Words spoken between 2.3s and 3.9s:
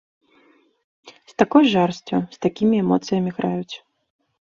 з такімі эмоцыямі граюць.